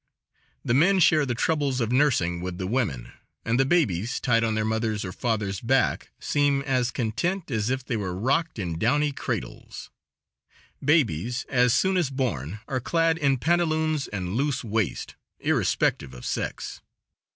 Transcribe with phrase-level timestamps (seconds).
[0.65, 3.11] The men share the troubles of nursing with the women,
[3.45, 7.85] and the babies, tied on their mother's or father's back, seem as content as if
[7.85, 9.91] they were rocked in downy cradles.
[10.83, 16.81] Babies, as soon as born, are clad in pantaloons and loose waist, irrespective of sex.